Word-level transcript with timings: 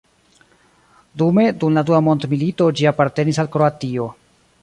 Dume 1.21 1.43
dum 1.63 1.77
la 1.79 1.83
Dua 1.91 2.01
Mondmilito 2.09 2.69
ĝi 2.79 2.89
apartenis 2.95 3.43
al 3.45 3.51
Kroatio. 3.57 4.09